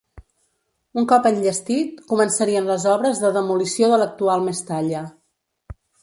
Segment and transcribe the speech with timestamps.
[1.01, 5.03] Un cop enllestit, començarien les obres de demolició de l'actual Mestalla.